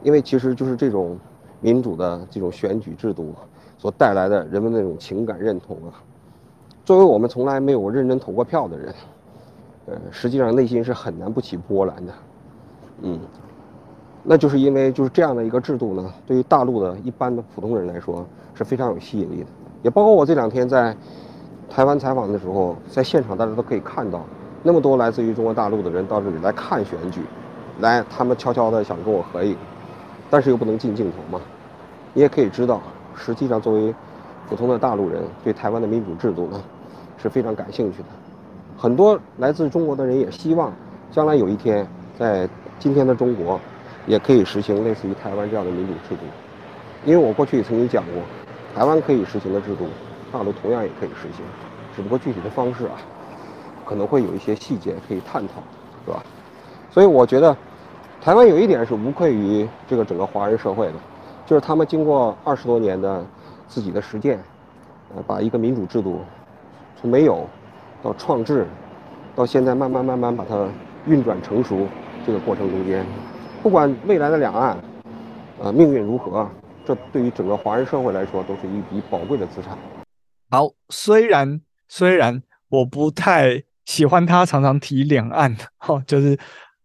[0.04, 1.18] 因为其实就是这种
[1.60, 3.34] 民主的这种选举制度
[3.82, 5.90] 所带来的人们那种情感认同啊。
[6.84, 8.94] 作为我们从来没有认真投过票的人，
[9.86, 12.12] 呃，实际上内心是很难不起波澜的。
[13.00, 13.18] 嗯，
[14.22, 18.24] 那就是因为就是这样的一个制度呢，对于大陆的一般的普通人来说
[18.54, 19.46] 是非常有吸引力的。
[19.82, 20.96] 也包括我这两天在
[21.68, 24.24] 台湾采访的时候，在现场大家都可以看到，
[24.62, 27.22] 那么多来自于中国大陆的人到这里来看选举，
[27.80, 29.56] 来他们悄悄的想跟我合影，
[30.30, 31.42] 但是又不能进镜头嘛。
[32.14, 32.80] 你也可以知道，
[33.16, 33.94] 实际上作为
[34.48, 36.62] 普通的大陆人，对台湾的民主制度呢
[37.20, 38.08] 是非常感兴趣的。
[38.76, 40.72] 很多来自中国的人也希望，
[41.10, 41.86] 将来有一天
[42.18, 42.48] 在
[42.78, 43.60] 今天的中国，
[44.06, 46.22] 也可以实行类似于台湾这样的民主制度。
[47.04, 48.22] 因为我过去也曾经讲过。
[48.74, 49.86] 台湾可以实行的制度，
[50.32, 51.44] 大陆同样也可以实行，
[51.94, 52.96] 只不过具体的方式啊，
[53.84, 55.62] 可能会有一些细节可以探讨，
[56.06, 56.22] 是吧？
[56.90, 57.54] 所以我觉得，
[58.18, 60.94] 台湾有一点是无愧于这个整个华人社会的，
[61.46, 63.24] 就是他们经过二十多年的
[63.68, 64.42] 自己的实践，
[65.14, 66.20] 呃，把一个民主制度
[67.00, 67.48] 从没有
[68.02, 68.66] 到创制，
[69.34, 70.68] 到现在慢慢慢慢把它
[71.06, 71.86] 运转成熟，
[72.26, 73.04] 这个过程中间，
[73.62, 74.76] 不管未来的两岸，
[75.60, 76.48] 呃，命运如何。
[76.84, 79.78] 这对于整个华人社会来说，都是一笔宝贵的资产。
[80.50, 86.36] 好，虽然虽然我不太喜欢他常常提两岸，哦，就是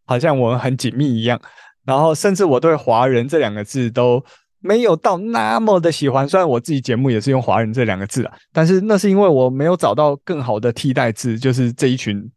[0.05, 1.41] 好像我们很紧密一样，
[1.83, 4.23] 然后甚至我对“华人”这两个字都
[4.67, 6.27] 没有到那么的喜欢。
[6.27, 12.29] 虽然我自己节目也是用“华人”这两个字啊，但是那是因为我没有找到更好的替代字，就是这一群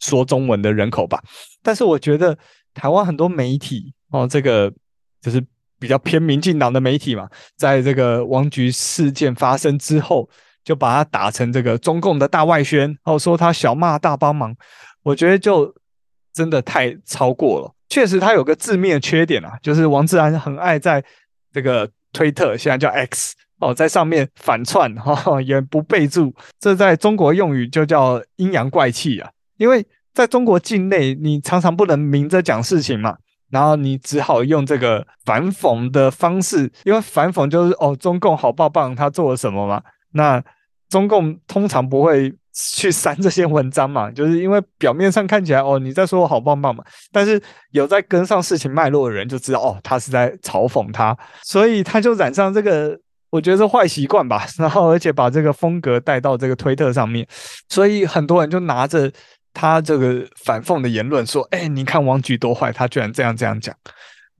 [0.00, 1.22] 说中文的人口吧。
[1.62, 2.36] 但是我觉得
[2.72, 4.72] 台湾很多媒体哦，这个
[5.20, 5.44] 就是。
[5.76, 7.28] 比较偏民进党的媒体嘛，
[7.58, 10.26] 在这个王菊事件发生之后，
[10.64, 14.54] 就把他打成这个中共的大外宣，然后说他小骂大帮忙，
[15.02, 15.74] 我觉得就
[16.32, 17.70] 真的太超过了。
[17.90, 21.04] 确实，他有个致命的缺点啊，就是王志安很爱在
[21.54, 29.30] 这个推特，现在叫 X 哦，在上面反串哈， 也不备注，这在中国用语就叫阴阳怪气啊。
[29.56, 33.16] 因为在中国境内，你常常不能明着讲事情嘛。
[33.50, 39.80] 然后你只好用这个反讽的方式，因为反讽就是哦，中共好棒棒，他做了什么嘛？
[40.10, 40.42] 那
[40.88, 47.40] 中共通常不会去删这些文章嘛，就是因为表面上看起来哦，你在说我好棒棒嘛，但是
[47.72, 52.98] 有在跟上事情脉络的人就知道哦，他是在嘲讽他，所以他就染上这个，
[53.30, 54.46] 我觉得是坏习惯吧。
[54.58, 57.26] 然后而且把这个风格带到这个推特上面，
[57.68, 59.12] 所以很多人就拿着。
[59.56, 63.72] 他这个反讽的言论说：“哎，你看王菊多坏，他居然这样这样讲。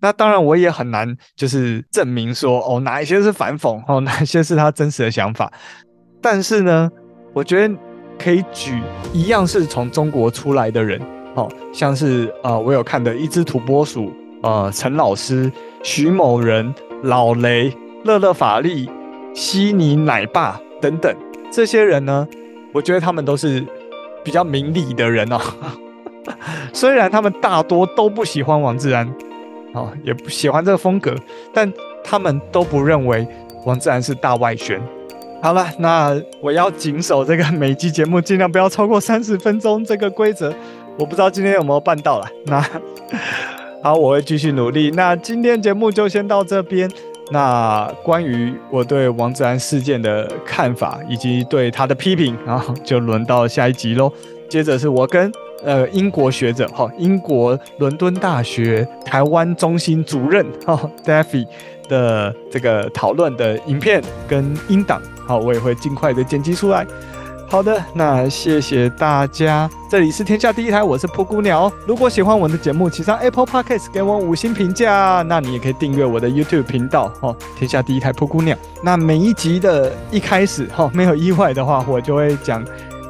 [0.00, 5.52] 那当然，我也很难就是证明说哦，哪一些是反讽，哦，哪一些是他真实的想法。
[6.20, 6.90] 但是呢，
[7.32, 7.72] 我觉得
[8.18, 11.00] 可以举一样是从中国出来的人，
[11.34, 14.12] 哦，像是呃，我有看的一只土拨鼠，
[14.42, 15.50] 呃，陈老师、
[15.82, 17.72] 徐某人、老雷、
[18.04, 18.88] 乐乐法力、
[19.34, 21.14] 悉尼奶爸等等
[21.50, 22.26] 这些人呢，
[22.72, 23.64] 我觉得他们都是。”
[24.24, 25.38] 比较明理的人哦，
[26.72, 29.06] 虽然他们大多都不喜欢王志安，
[29.74, 31.14] 哦，也不喜欢这个风格，
[31.52, 31.70] 但
[32.02, 33.28] 他们都不认为
[33.66, 34.80] 王志安是大外宣。
[35.44, 40.50] 好了，那我要谨守这个每集节目尽量不要超过三十分钟这个规则，
[40.98, 42.26] 我不知道今天有没有办到了。
[42.46, 42.66] 那
[43.84, 44.90] 好，我会继续努力。
[44.92, 46.90] 那今天节目就先到这边。
[47.30, 54.10] 那关于我对王志安事件的看法，以及对他的批评，然后就轮到下一集喽。
[54.48, 55.30] 接着是我跟
[55.62, 61.46] 呃英国学者哈，英国伦敦大学台湾中心主任哈 Daffy
[61.88, 66.86] 的这个讨论的影片跟音档，好，我也会尽快的剪辑出来。
[67.46, 69.70] 好的，那谢谢大家。
[69.88, 71.70] 这里是天下第一台，我是噗咕鸟。
[71.86, 75.22] 如果喜欢我的节目，请上 Apple Podcast 给我五星评价。
[75.28, 78.56] 那你也可以订阅我的 YouTube 频道哦，天下第一台噗咕鸟。
[78.82, 82.64] 那每一集的一开始哈，没有意外的话，我就会讲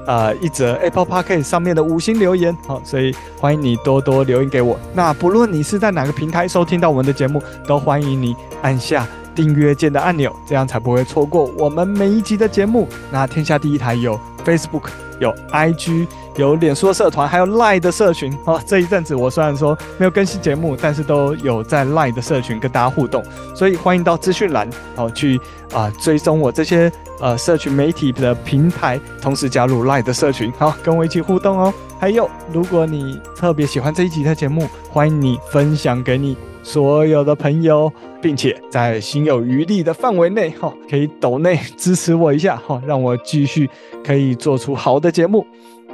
[0.07, 2.57] 呃一则 Apple Podcast 上面的五星留言。
[2.67, 4.79] 好，所以欢迎你多多留言给我。
[4.95, 9.07] 那不论你是在哪个平台收听到我们的节目，都欢迎你按下。
[9.35, 12.87] 订阅键的按钮，这样才不会错过我们每一集的节目。
[13.11, 14.91] 那天下第一台有 Facebook、
[15.21, 16.07] 有 IG，
[16.37, 18.37] 有脸书的社团，还有 Line 的社群。
[18.45, 23.23] 哦，这一阵子我虽然说没有更新节目，但是都有在 Line 的社群跟大家互动，
[23.55, 25.41] 所以欢迎到资讯栏哦去
[25.73, 26.91] 啊、追踪我这些
[27.21, 31.73] 呃社群媒体的平台，同时加入 Line 的社群，好跟我一起互动哦。
[31.99, 43.69] 还有，如果你特别喜欢这一集的节目，欢迎你分享给你所有的朋友，并且在心有余力的范围内，哈，可以抖内支持我一下，哈，让我继续
[44.03, 45.47] 可以做出好的节目。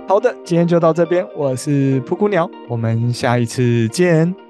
[0.07, 4.50] 好的，今天就到这边，我是蒲谷鸟，我们下一次见。